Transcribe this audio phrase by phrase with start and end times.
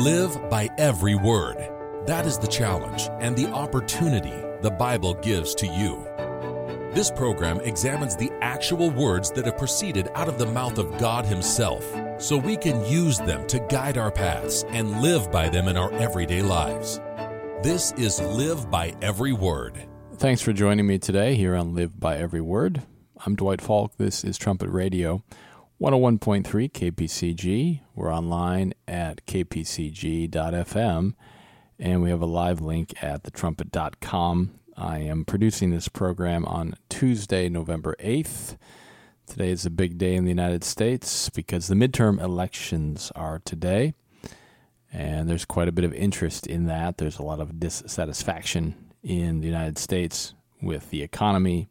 [0.00, 1.58] Live by every word.
[2.06, 6.02] That is the challenge and the opportunity the Bible gives to you.
[6.94, 11.26] This program examines the actual words that have proceeded out of the mouth of God
[11.26, 11.84] Himself
[12.18, 15.92] so we can use them to guide our paths and live by them in our
[15.92, 16.98] everyday lives.
[17.62, 19.86] This is Live by Every Word.
[20.16, 22.84] Thanks for joining me today here on Live by Every Word.
[23.26, 23.98] I'm Dwight Falk.
[23.98, 25.22] This is Trumpet Radio
[25.80, 27.80] 101.3 KPCG.
[27.94, 31.14] We're online at kpcg.fm
[31.78, 34.60] and we have a live link at thetrumpet.com.
[34.76, 38.58] I am producing this program on Tuesday, November 8th.
[39.26, 43.94] Today is a big day in the United States because the midterm elections are today.
[44.92, 46.98] And there's quite a bit of interest in that.
[46.98, 51.68] There's a lot of dissatisfaction in the United States with the economy,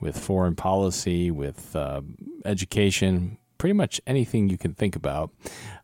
[0.00, 2.00] with foreign policy, with uh,
[2.46, 5.30] education, pretty much anything you can think about.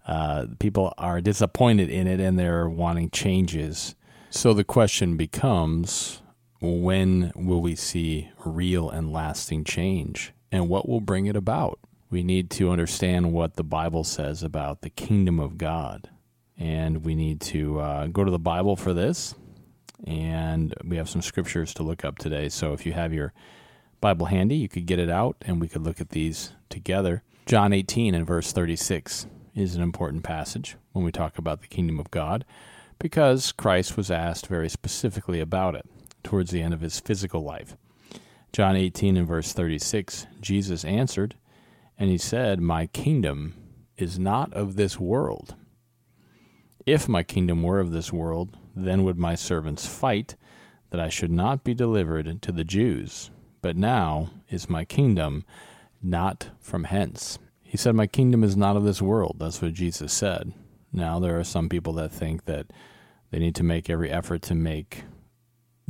[0.04, 3.94] Uh, people are disappointed in it and they're wanting changes.
[4.30, 6.20] So the question becomes
[6.60, 10.32] when will we see real and lasting change?
[10.50, 11.78] And what will bring it about?
[12.10, 16.10] We need to understand what the Bible says about the kingdom of God.
[16.58, 19.36] And we need to uh, go to the Bible for this.
[20.04, 22.48] And we have some scriptures to look up today.
[22.48, 23.32] So if you have your
[24.00, 27.22] Bible handy, you could get it out and we could look at these together.
[27.48, 31.98] John 18 and verse 36 is an important passage when we talk about the kingdom
[31.98, 32.44] of God
[32.98, 35.86] because Christ was asked very specifically about it
[36.22, 37.74] towards the end of his physical life.
[38.52, 41.36] John 18 and verse 36 Jesus answered,
[41.96, 43.54] and he said, My kingdom
[43.96, 45.54] is not of this world.
[46.84, 50.36] If my kingdom were of this world, then would my servants fight
[50.90, 53.30] that I should not be delivered to the Jews.
[53.62, 55.46] But now is my kingdom
[56.02, 57.38] not from hence.
[57.62, 59.36] He said, My kingdom is not of this world.
[59.38, 60.52] That's what Jesus said.
[60.92, 62.66] Now, there are some people that think that
[63.30, 65.04] they need to make every effort to make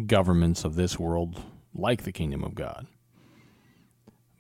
[0.06, 1.40] governments of this world
[1.74, 2.86] like the kingdom of God.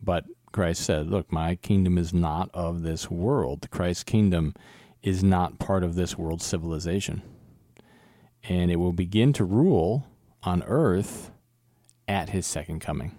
[0.02, 3.68] But Christ said, Look, my kingdom is not of this world.
[3.70, 4.54] Christ's kingdom
[5.02, 7.22] is not part of this world's civilization.
[8.44, 10.06] And it will begin to rule
[10.42, 11.30] on earth
[12.06, 13.17] at his second coming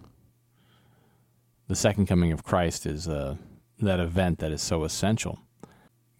[1.70, 3.36] the second coming of Christ is uh,
[3.78, 5.40] that event that is so essential.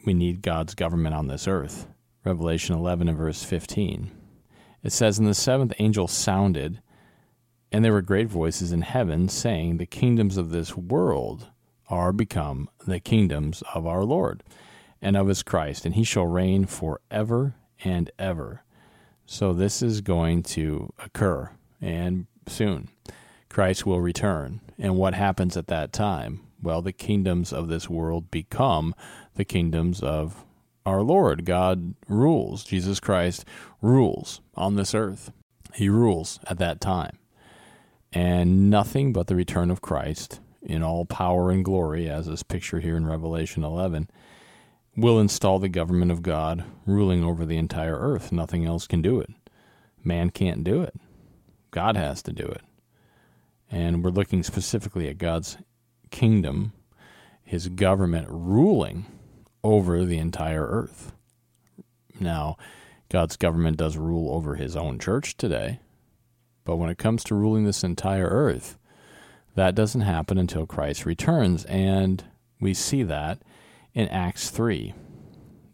[0.06, 1.88] We need God's government on this earth.
[2.24, 4.12] Revelation 11 and verse 15.
[4.84, 6.84] It says, And the seventh angel sounded,
[7.72, 11.48] and there were great voices in heaven saying, The kingdoms of this world
[11.90, 14.44] are become the kingdoms of our Lord
[15.02, 18.64] and of his Christ, and he shall reign forever and ever.
[19.26, 21.50] So this is going to occur,
[21.82, 22.90] and soon.
[23.50, 24.62] Christ will return.
[24.78, 26.42] And what happens at that time?
[26.62, 28.94] Well, the kingdoms of this world become
[29.36, 30.46] the kingdoms of
[30.86, 31.46] our Lord.
[31.46, 32.64] God rules.
[32.64, 33.46] Jesus Christ
[33.82, 35.32] rules on this earth.
[35.74, 37.18] He rules at that time.
[38.12, 42.84] And nothing but the return of Christ in all power and glory, as is pictured
[42.84, 44.10] here in Revelation 11,
[44.98, 48.32] will install the government of God ruling over the entire earth.
[48.32, 49.30] Nothing else can do it.
[50.04, 50.96] Man can't do it.
[51.72, 52.62] God has to do it.
[53.72, 55.58] And we're looking specifically at God's
[56.12, 56.74] kingdom,
[57.44, 59.06] his government ruling
[59.64, 61.14] over the entire earth.
[62.20, 62.58] Now,
[63.10, 65.80] God's government does rule over his own church today,
[66.64, 68.78] but when it comes to ruling this entire earth,
[69.56, 72.24] that doesn't happen until Christ returns, and
[72.60, 73.42] we see that
[73.94, 74.94] in Acts 3.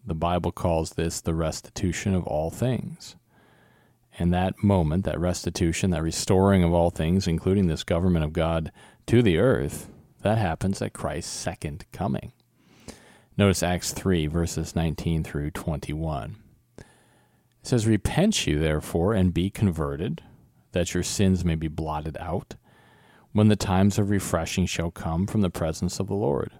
[0.06, 3.16] The Bible calls this the restitution of all things.
[4.18, 8.72] And that moment, that restitution, that restoring of all things, including this government of God
[9.08, 9.90] to the earth,
[10.22, 12.32] that happens at Christ's second coming.
[13.38, 16.38] Notice Acts 3, verses 19 through 21.
[16.78, 16.86] It
[17.62, 20.22] says, Repent you, therefore, and be converted,
[20.72, 22.56] that your sins may be blotted out,
[23.34, 26.54] when the times of refreshing shall come from the presence of the Lord.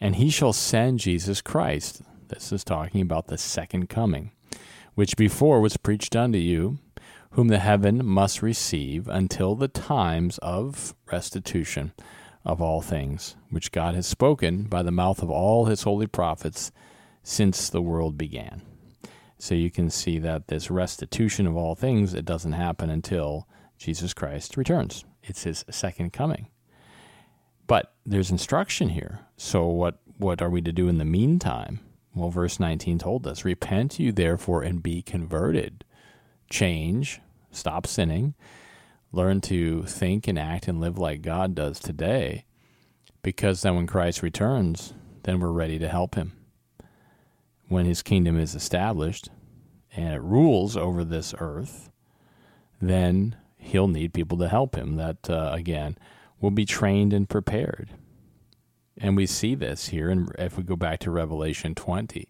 [0.00, 2.02] And he shall send Jesus Christ.
[2.26, 4.32] This is talking about the second coming
[4.96, 6.78] which before was preached unto you,
[7.30, 11.92] whom the heaven must receive until the times of restitution
[12.46, 16.72] of all things, which God has spoken by the mouth of all his holy prophets
[17.22, 18.62] since the world began.
[19.38, 23.46] So you can see that this restitution of all things, it doesn't happen until
[23.76, 25.04] Jesus Christ returns.
[25.22, 26.48] It's his second coming.
[27.66, 29.20] But there's instruction here.
[29.36, 31.80] So what what are we to do in the meantime?
[32.16, 35.84] Well, verse 19 told us Repent you therefore and be converted.
[36.50, 37.20] Change,
[37.52, 38.34] stop sinning,
[39.12, 42.46] learn to think and act and live like God does today,
[43.22, 46.32] because then when Christ returns, then we're ready to help him.
[47.68, 49.28] when his kingdom is established
[49.96, 51.90] and it rules over this earth,
[52.80, 55.98] then he'll need people to help him that, uh, again,
[56.40, 57.90] will be trained and prepared.
[58.98, 62.28] And we see this here, and if we go back to Revelation 20,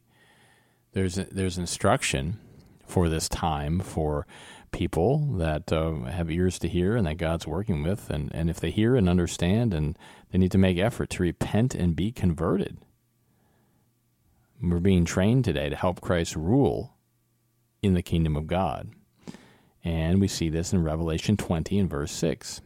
[0.92, 2.40] there's, there's instruction
[2.86, 4.26] for this time for
[4.72, 8.10] people that uh, have ears to hear and that God's working with.
[8.10, 9.96] And, and if they hear and understand, and
[10.30, 12.78] they need to make effort to repent and be converted.
[14.60, 16.94] We're being trained today to help Christ rule
[17.82, 18.90] in the kingdom of God.
[19.84, 22.60] And we see this in Revelation 20 and verse 6.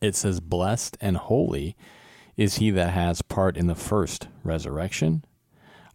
[0.00, 1.76] It says, Blessed and holy
[2.38, 5.24] is he that has part in the first resurrection.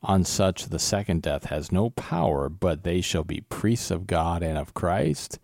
[0.03, 4.43] On such the second death has no power, but they shall be priests of God
[4.43, 5.39] and of Christ,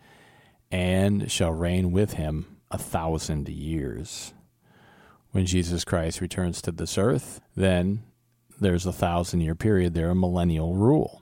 [0.70, 4.34] and shall reign with him a thousand years.
[5.32, 8.04] When Jesus Christ returns to this earth, then
[8.60, 11.22] there's a thousand year period there, a millennial rule.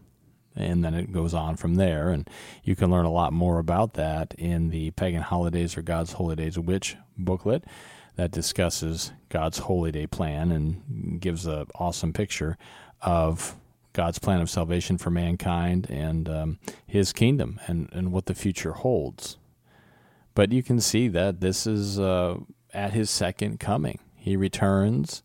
[0.56, 2.10] And then it goes on from there.
[2.10, 2.28] And
[2.64, 6.36] you can learn a lot more about that in the Pagan Holidays or God's Holy
[6.36, 7.64] Days Which booklet
[8.18, 12.58] that discusses God's holy day plan and gives an awesome picture
[13.02, 13.56] of
[13.94, 18.74] God's plan of salvation for mankind and um, his kingdom and, and what the future
[18.74, 19.38] holds.
[20.36, 22.38] But you can see that this is uh,
[22.74, 24.00] at his second coming.
[24.16, 25.24] He returns,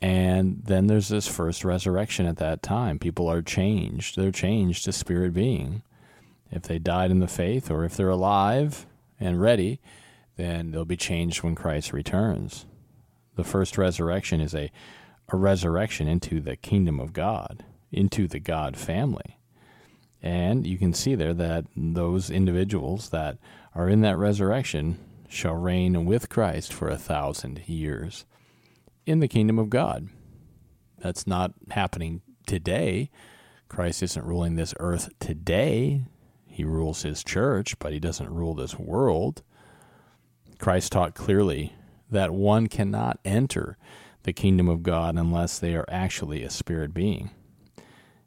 [0.00, 2.98] and then there's this first resurrection at that time.
[2.98, 4.16] People are changed.
[4.16, 5.82] They're changed to spirit being.
[6.50, 8.86] If they died in the faith or if they're alive
[9.20, 9.80] and ready,
[10.38, 12.64] then they'll be changed when Christ returns.
[13.36, 14.72] The first resurrection is a
[15.30, 19.38] a resurrection into the kingdom of God, into the God family.
[20.22, 23.38] And you can see there that those individuals that
[23.74, 24.98] are in that resurrection
[25.28, 28.24] shall reign with Christ for a thousand years
[29.06, 30.08] in the kingdom of God.
[30.98, 33.10] That's not happening today.
[33.68, 36.04] Christ isn't ruling this earth today.
[36.46, 39.42] He rules his church, but he doesn't rule this world.
[40.58, 41.72] Christ taught clearly
[42.10, 43.76] that one cannot enter
[44.22, 47.30] the kingdom of God unless they are actually a spirit being.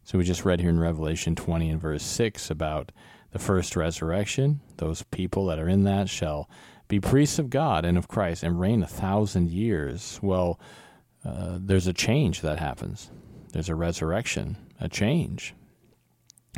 [0.04, 2.92] So we just read here in Revelation 20 and verse 6 about
[3.32, 4.62] the first resurrection.
[4.78, 6.50] Those people that are in that shall
[6.88, 10.20] be priests of God and of Christ and reign a thousand years.
[10.22, 10.60] Well,
[11.24, 13.10] uh, there's a change that happens.
[13.54, 15.54] There's a resurrection, a change.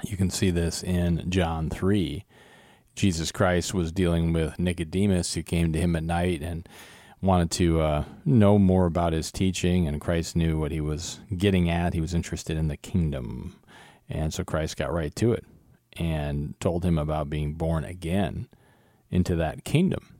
[0.03, 2.25] You can see this in John 3.
[2.95, 6.67] Jesus Christ was dealing with Nicodemus, who came to him at night and
[7.21, 11.69] wanted to uh, know more about his teaching, and Christ knew what he was getting
[11.69, 11.93] at.
[11.93, 13.55] He was interested in the kingdom.
[14.09, 15.45] And so Christ got right to it
[15.93, 18.47] and told him about being born again
[19.09, 20.15] into that kingdom.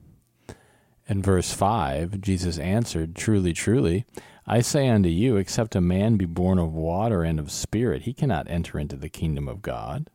[1.07, 4.05] In verse 5, Jesus answered, Truly, truly,
[4.47, 8.13] I say unto you, except a man be born of water and of spirit, he
[8.13, 10.09] cannot enter into the kingdom of God.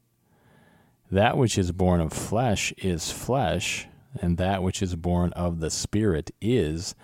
[1.10, 3.86] That which is born of flesh is flesh,
[4.20, 6.94] and that which is born of the Spirit is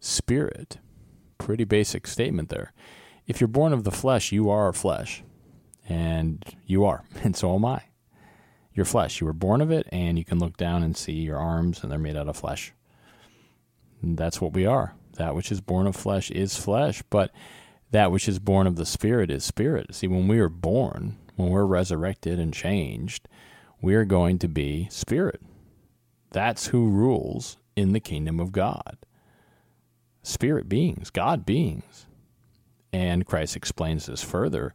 [0.00, 0.78] spirit.
[1.38, 2.72] Pretty basic statement there.
[3.26, 5.22] If you're born of the flesh, you are flesh.
[5.88, 7.82] And you are, and so am I.
[8.74, 9.20] Your flesh.
[9.20, 11.92] You were born of it, and you can look down and see your arms, and
[11.92, 12.72] they're made out of flesh.
[14.00, 14.94] And that's what we are.
[15.18, 17.30] That which is born of flesh is flesh, but
[17.90, 19.94] that which is born of the Spirit is spirit.
[19.94, 23.28] See, when we are born, when we're resurrected and changed,
[23.80, 25.40] we are going to be spirit.
[26.30, 28.96] That's who rules in the kingdom of God.
[30.22, 32.06] Spirit beings, God beings.
[32.92, 34.74] And Christ explains this further.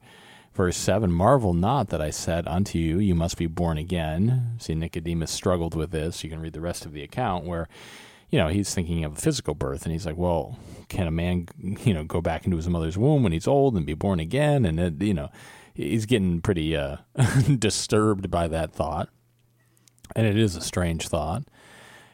[0.53, 4.55] Verse 7 Marvel not that I said unto you, You must be born again.
[4.57, 6.23] See, Nicodemus struggled with this.
[6.23, 7.69] You can read the rest of the account where,
[8.31, 9.83] you know, he's thinking of a physical birth.
[9.83, 10.57] And he's like, Well,
[10.89, 11.47] can a man,
[11.85, 14.65] you know, go back into his mother's womb when he's old and be born again?
[14.65, 15.29] And, it, you know,
[15.77, 16.97] he's getting pretty uh,
[17.59, 19.09] disturbed by that thought.
[20.15, 21.43] And it is a strange thought.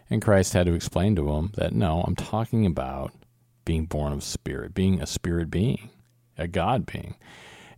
[0.09, 3.13] And Christ had to explain to him that no, I'm talking about
[3.65, 5.89] being born of spirit, being a spirit being,
[6.37, 7.15] a God being.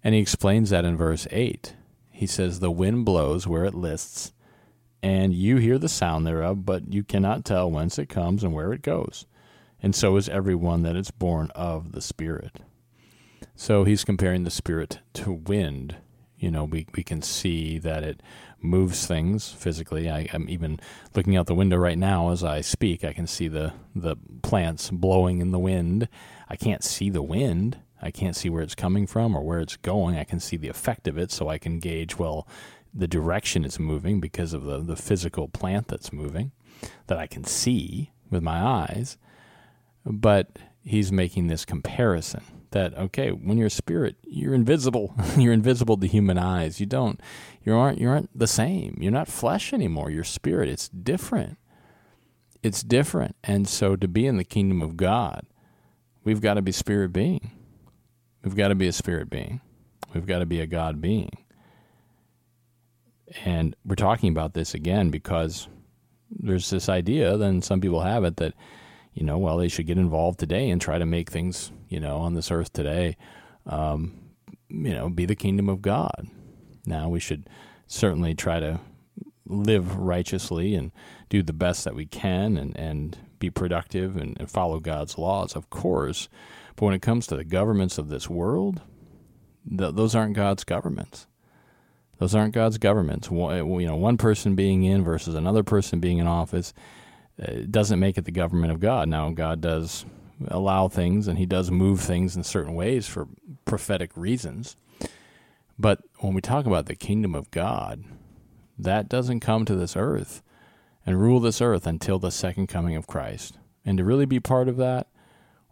[0.04, 1.76] And he explains that in verse 8.
[2.10, 4.34] He says, The wind blows where it lists,
[5.04, 8.74] and you hear the sound thereof, but you cannot tell whence it comes and where
[8.74, 9.28] it goes.
[9.84, 12.62] And so is everyone that is born of the Spirit.
[13.56, 15.98] So he's comparing the Spirit to wind.
[16.38, 18.22] You know, we, we can see that it
[18.62, 20.10] moves things physically.
[20.10, 20.80] I, am even
[21.16, 23.04] looking out the window right now as I speak.
[23.04, 26.10] I can see the, the plants blowing in the wind.
[26.50, 27.80] I can't see the wind.
[28.02, 30.18] I can't see where it's coming from or where it's going.
[30.18, 32.48] I can see the effect of it, so I can gauge, well,
[32.94, 36.52] the direction it's moving because of the, the physical plant that's moving
[37.08, 39.18] that I can see with my eyes.
[40.06, 42.44] But he's making this comparison
[42.76, 45.16] that okay, when you're a spirit, you're invisible.
[45.38, 46.80] you're invisible to human eyes.
[46.80, 47.20] You don't
[47.64, 48.98] you aren't you aren't the same.
[49.00, 50.12] You're not flesh anymore.
[50.12, 50.70] You're spirit.
[50.70, 51.58] It's different.
[52.62, 53.38] It's different.
[53.44, 55.46] And so to be in the kingdom of God,
[56.26, 57.52] we've got to be spirit being.
[58.44, 59.62] We've got to be a spirit being.
[60.14, 61.32] We've got to be a God being.
[63.46, 65.70] And we're talking about this again because
[66.30, 68.54] there's this idea, then some people have it, that,
[69.16, 72.18] you know, well, they should get involved today and try to make things, you know,
[72.18, 73.16] on this earth today,
[73.66, 74.14] um,
[74.70, 76.28] you know, be the kingdom of God.
[76.86, 77.50] Now, we should
[77.88, 78.82] certainly try to
[79.48, 80.92] live righteously and
[81.30, 85.56] do the best that we can and, and be productive and, and follow God's laws,
[85.56, 86.28] of course.
[86.76, 88.82] But when it comes to the governments of this world,
[89.66, 91.26] th- those aren't God's governments.
[92.18, 93.30] Those aren't God's governments.
[93.30, 96.74] One, you know, one person being in versus another person being in office
[97.42, 99.08] uh, doesn't make it the government of God.
[99.08, 100.06] Now, God does
[100.48, 103.28] allow things and He does move things in certain ways for
[103.66, 104.76] prophetic reasons.
[105.78, 108.04] But when we talk about the kingdom of God,
[108.78, 110.42] that doesn't come to this earth
[111.06, 113.58] and rule this earth until the second coming of Christ.
[113.86, 115.08] And to really be part of that,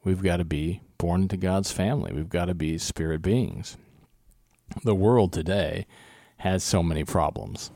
[0.04, 2.14] we've got to be born into God's family.
[2.14, 3.78] We've got to be spirit beings.
[4.84, 5.86] The world today
[6.38, 7.72] has so many problems.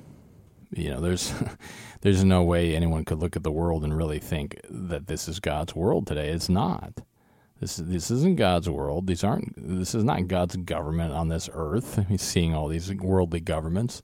[0.71, 1.33] You know, there's
[2.01, 5.39] there's no way anyone could look at the world and really think that this is
[5.39, 6.29] God's world today.
[6.29, 7.01] It's not.
[7.59, 9.07] This this isn't God's world.
[9.07, 9.53] These aren't.
[9.57, 12.05] This is not God's government on this earth.
[12.09, 14.01] He's seeing all these worldly governments.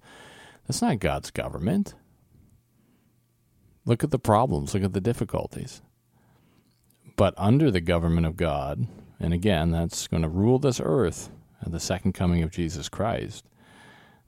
[0.67, 1.95] That's not God's government.
[3.85, 4.73] Look at the problems.
[4.73, 5.81] Look at the difficulties.
[7.15, 8.87] But under the government of God,
[9.19, 11.29] and again, that's going to rule this earth
[11.61, 13.45] at the second coming of Jesus Christ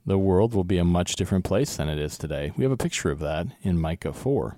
[0.06, 2.52] the world will be a much different place than it is today.
[2.56, 4.56] We have a picture of that in Micah 4.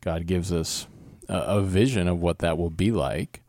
[0.00, 0.88] God gives us
[1.28, 3.42] a, a vision of what that will be like.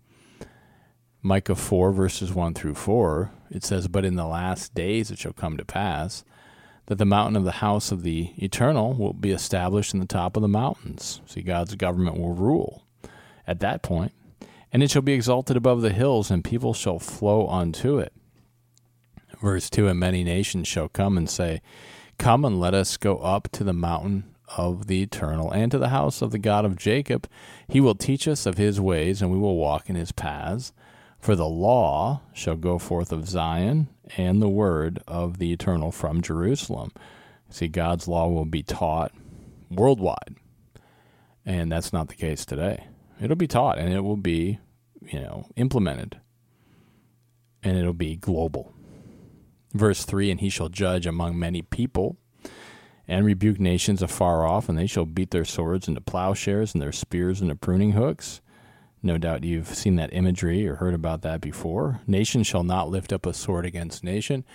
[1.23, 5.33] Micah 4, verses 1 through 4, it says, But in the last days it shall
[5.33, 6.23] come to pass
[6.85, 10.35] that the mountain of the house of the eternal will be established in the top
[10.35, 11.21] of the mountains.
[11.25, 12.85] See, God's government will rule
[13.47, 14.11] at that point,
[14.71, 18.13] and it shall be exalted above the hills, and people shall flow unto it
[19.43, 21.61] verse 2 And many nations shall come and say,
[22.17, 24.23] Come and let us go up to the mountain
[24.57, 27.27] of the eternal and to the house of the God of Jacob.
[27.67, 30.73] He will teach us of his ways, and we will walk in his paths.
[31.19, 36.21] For the law shall go forth of Zion, and the word of the eternal from
[36.21, 36.91] Jerusalem.
[37.49, 39.11] See, God's law will be taught
[39.69, 40.35] worldwide.
[41.45, 42.87] And that's not the case today.
[43.21, 44.59] It'll be taught and it will be,
[45.01, 46.19] you know, implemented.
[47.61, 48.73] And it'll be global.
[49.73, 52.17] Verse 3 And he shall judge among many people
[53.07, 56.91] and rebuke nations afar off, and they shall beat their swords into plowshares and their
[56.91, 58.41] spears into pruning hooks.
[59.01, 61.99] No doubt you've seen that imagery or heard about that before.
[62.07, 64.45] Nation shall not lift up a sword against nation,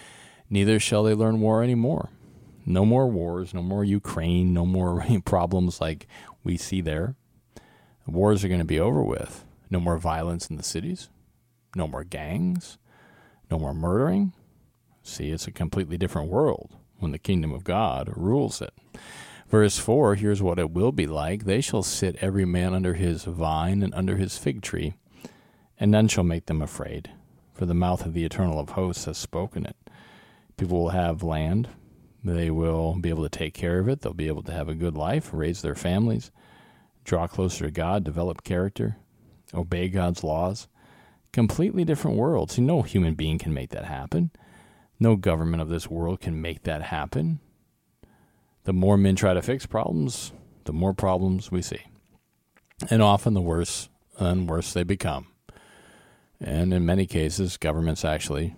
[0.48, 2.08] neither shall they learn war any more.
[2.64, 6.06] No more wars, no more Ukraine, no more problems like
[6.42, 7.14] we see there.
[8.06, 9.44] Wars are going to be over with.
[9.70, 11.10] No more violence in the cities,
[11.76, 12.78] no more gangs,
[13.50, 14.32] no more murdering,
[15.08, 18.74] See, it's a completely different world when the kingdom of God rules it.
[19.48, 23.24] Verse 4 here's what it will be like They shall sit every man under his
[23.24, 24.94] vine and under his fig tree,
[25.80, 27.10] and none shall make them afraid,
[27.54, 29.76] for the mouth of the eternal of hosts has spoken it.
[30.58, 31.68] People will have land,
[32.22, 34.74] they will be able to take care of it, they'll be able to have a
[34.74, 36.30] good life, raise their families,
[37.04, 38.96] draw closer to God, develop character,
[39.54, 40.68] obey God's laws.
[41.32, 42.50] Completely different world.
[42.50, 44.30] See, no human being can make that happen.
[45.00, 47.40] No government of this world can make that happen.
[48.64, 50.32] The more men try to fix problems,
[50.64, 51.80] the more problems we see.
[52.90, 53.88] And often the worse
[54.18, 55.28] and worse they become.
[56.40, 58.56] And in many cases, governments actually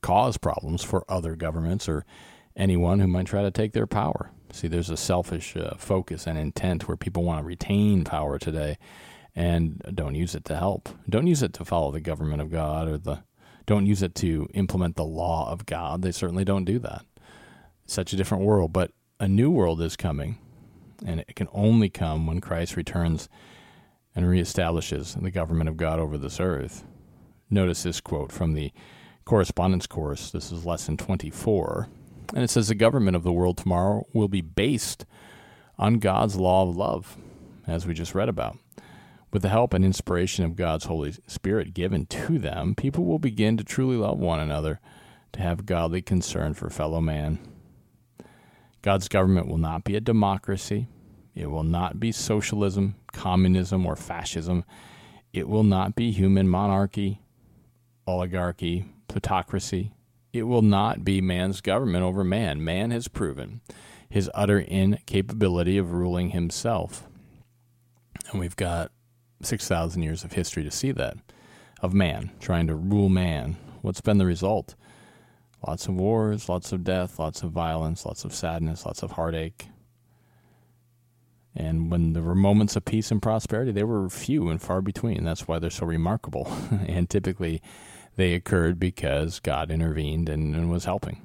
[0.00, 2.04] cause problems for other governments or
[2.56, 4.30] anyone who might try to take their power.
[4.52, 8.78] See, there's a selfish uh, focus and intent where people want to retain power today
[9.34, 10.88] and don't use it to help.
[11.08, 13.22] Don't use it to follow the government of God or the
[13.70, 16.02] don't use it to implement the law of God.
[16.02, 17.04] They certainly don't do that.
[17.86, 20.38] Such a different world, but a new world is coming,
[21.06, 23.28] and it can only come when Christ returns
[24.16, 26.84] and reestablishes the government of God over this earth.
[27.48, 28.72] Notice this quote from the
[29.24, 30.32] correspondence course.
[30.32, 31.86] This is lesson 24.
[32.34, 35.06] And it says the government of the world tomorrow will be based
[35.78, 37.16] on God's law of love,
[37.68, 38.58] as we just read about.
[39.32, 43.56] With the help and inspiration of God's Holy Spirit given to them, people will begin
[43.56, 44.80] to truly love one another,
[45.32, 47.38] to have godly concern for fellow man.
[48.82, 50.88] God's government will not be a democracy.
[51.34, 54.64] It will not be socialism, communism, or fascism.
[55.32, 57.20] It will not be human monarchy.
[58.06, 59.92] oligarchy, plutocracy.
[60.32, 62.64] It will not be man's government over man.
[62.64, 63.60] Man has proven
[64.08, 67.06] his utter incapability of ruling himself.
[68.30, 68.90] And we've got
[69.42, 71.16] 6,000 years of history to see that
[71.80, 73.56] of man trying to rule man.
[73.82, 74.74] What's been the result?
[75.66, 79.66] Lots of wars, lots of death, lots of violence, lots of sadness, lots of heartache.
[81.54, 85.24] And when there were moments of peace and prosperity, they were few and far between.
[85.24, 86.50] That's why they're so remarkable.
[86.86, 87.60] and typically,
[88.16, 91.22] they occurred because God intervened and, and was helping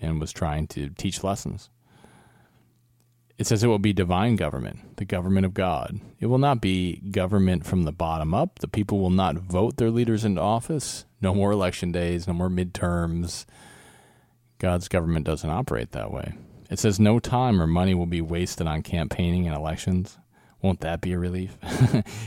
[0.00, 1.70] and was trying to teach lessons.
[3.38, 6.00] It says it will be divine government, the government of God.
[6.18, 8.58] It will not be government from the bottom up.
[8.58, 11.04] The people will not vote their leaders into office.
[11.20, 13.46] No more election days, no more midterms.
[14.58, 16.34] God's government doesn't operate that way.
[16.68, 20.18] It says no time or money will be wasted on campaigning and elections.
[20.60, 21.56] Won't that be a relief?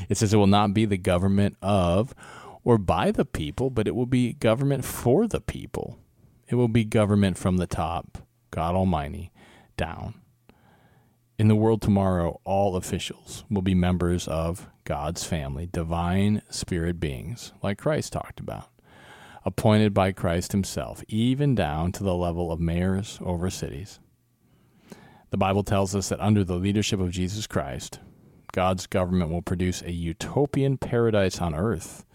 [0.10, 2.16] it says it will not be the government of
[2.64, 6.00] or by the people, but it will be government for the people.
[6.48, 9.32] It will be government from the top, God Almighty,
[9.76, 10.21] down.
[11.42, 17.52] In the world tomorrow, all officials will be members of God's family, divine spirit beings,
[17.64, 18.70] like Christ talked about,
[19.44, 24.00] appointed by Christ himself, even down to the level of mayors over cities.
[25.32, 28.00] The Bible tells us that under the leadership of Jesus Christ,
[28.52, 32.06] God's government will produce a utopian paradise on earth.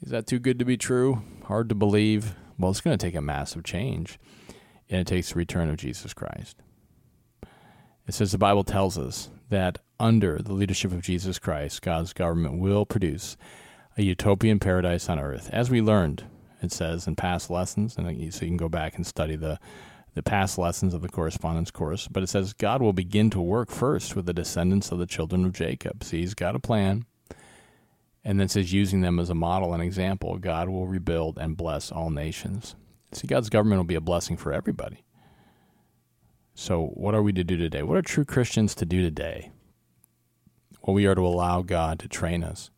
[0.00, 1.20] Is that too good to be true?
[1.44, 2.34] Hard to believe.
[2.58, 4.18] Well, it's going to take a massive change,
[4.88, 6.62] and it takes the return of Jesus Christ.
[8.06, 12.58] It says the Bible tells us that under the leadership of Jesus Christ, God's government
[12.58, 13.36] will produce
[13.96, 15.50] a utopian paradise on earth.
[15.52, 16.24] As we learned,
[16.62, 19.58] it says in past lessons, and uh, so you can go back and study the,
[20.14, 23.70] the past lessons of the correspondence course, but it says God will begin to work
[23.70, 26.04] first with the descendants of the children of Jacob.
[26.04, 27.06] See, he's got a plan.
[28.24, 31.92] And then says, using them as a model and example, God will rebuild and bless
[31.92, 32.74] all nations.
[33.12, 35.04] See, God's government will be a blessing for everybody.
[36.58, 37.82] So, what are we to do today?
[37.82, 39.50] What are true Christians to do today?
[40.82, 42.70] Well, we are to allow God to train us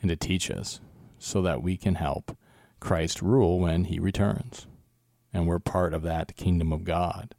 [0.00, 0.80] and to teach us
[1.18, 2.34] so that we can help
[2.80, 4.66] Christ rule when he returns.
[5.34, 7.34] And we're part of that kingdom of God.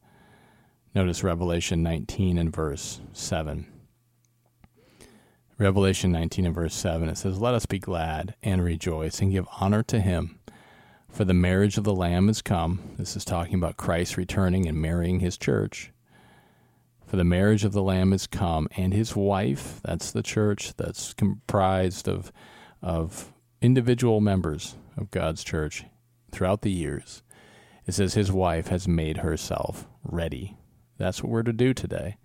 [0.93, 3.65] Notice Revelation 19 and verse 7.
[5.57, 9.47] Revelation 19 and verse 7, it says, Let us be glad and rejoice and give
[9.59, 10.40] honor to him
[11.11, 12.79] for the marriage of the Lamb is come.
[12.97, 15.91] This is talking about Christ returning and marrying his church.
[17.05, 21.13] For the marriage of the Lamb is come, and his wife, that's the church, that's
[21.13, 22.31] comprised of,
[22.81, 25.83] of individual members of God's church
[26.31, 27.21] throughout the years.
[27.85, 30.55] It says his wife has made herself ready.
[30.97, 32.17] That's what we're to do today.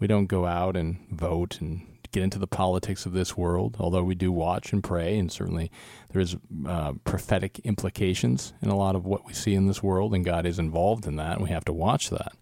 [0.00, 4.02] We don't go out and vote and get into the politics of this world, although
[4.02, 5.70] we do watch and pray, and certainly
[6.12, 10.14] there is uh, prophetic implications in a lot of what we see in this world,
[10.14, 12.32] and God is involved in that, and we have to watch that.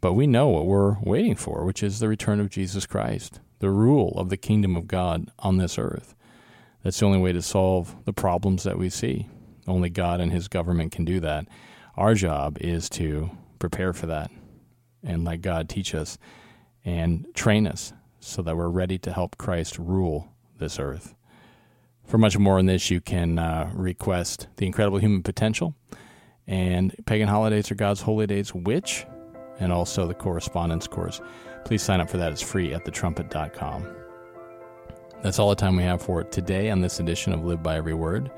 [0.00, 3.70] But we know what we're waiting for, which is the return of Jesus Christ, the
[3.70, 6.14] rule of the kingdom of God on this earth.
[6.82, 9.28] That's the only way to solve the problems that we see.
[9.68, 11.46] Only God and His government can do that.
[11.96, 14.30] Our job is to prepare for that
[15.04, 16.18] and let God teach us
[16.84, 21.14] and train us so that we're ready to help Christ rule this earth.
[22.04, 25.74] For much more on this, you can uh, request The Incredible Human Potential
[26.46, 29.06] and Pagan Holidays are God's Holy Days, which,
[29.60, 31.20] and also the correspondence course.
[31.64, 32.32] Please sign up for that.
[32.32, 33.96] It's free at thetrumpet.com.
[35.22, 37.94] That's all the time we have for today on this edition of Live by Every
[37.94, 38.30] Word.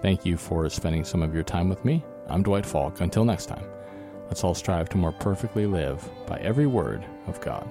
[0.00, 2.02] Thank you for spending some of your time with me.
[2.26, 3.00] I'm Dwight Falk.
[3.00, 3.64] Until next time,
[4.26, 7.70] let's all strive to more perfectly live by every word of God.